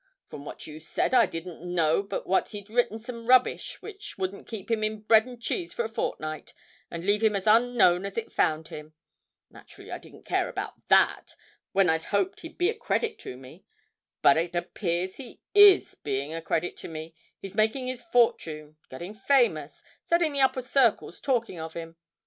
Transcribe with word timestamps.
From 0.31 0.45
what 0.45 0.65
you 0.65 0.79
said 0.79 1.13
I 1.13 1.27
didn't 1.27 1.61
know 1.63 2.01
but 2.01 2.25
what 2.25 2.49
he'd 2.49 2.71
written 2.71 2.97
some 2.97 3.27
rubbish 3.27 3.83
which 3.83 4.17
wouldn't 4.17 4.47
keep 4.47 4.71
him 4.71 4.83
in 4.83 5.01
bread 5.01 5.27
and 5.27 5.39
cheese 5.39 5.75
for 5.75 5.85
a 5.85 5.89
fortnight, 5.89 6.55
and 6.89 7.03
leave 7.03 7.21
him 7.23 7.35
as 7.35 7.45
unknown 7.45 8.03
as 8.07 8.17
it 8.17 8.31
found 8.31 8.69
him. 8.69 8.93
Naterally 9.51 9.91
I 9.93 9.99
didn't 9.99 10.23
care 10.25 10.49
about 10.49 10.73
that, 10.87 11.35
when 11.71 11.87
I'd 11.87 12.05
hoped 12.05 12.39
he'd 12.39 12.57
be 12.57 12.69
a 12.71 12.73
credit 12.73 13.19
to 13.19 13.37
me. 13.37 13.63
But 14.23 14.37
it 14.37 14.55
appears 14.55 15.17
he 15.17 15.39
is 15.53 15.93
being 15.93 16.33
a 16.33 16.41
credit 16.41 16.75
to 16.77 16.87
me 16.87 17.13
he's 17.39 17.53
making 17.53 17.85
his 17.85 18.01
fortune, 18.01 18.77
getting 18.89 19.13
famous, 19.13 19.83
setting 20.03 20.31
the 20.33 20.41
upper 20.41 20.63
circles 20.63 21.19
talking 21.21 21.59
of 21.59 21.75
him. 21.75 21.95